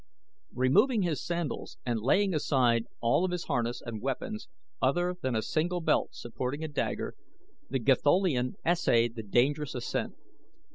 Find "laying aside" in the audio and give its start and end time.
1.99-2.87